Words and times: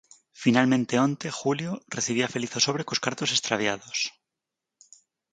Finalmente 0.43 0.95
onte 1.07 1.27
Julio, 1.39 1.71
recibía 1.97 2.31
feliz 2.35 2.51
o 2.59 2.63
sobre 2.65 2.85
cos 2.87 3.01
cartos 3.05 3.29
extraviados. 3.37 3.99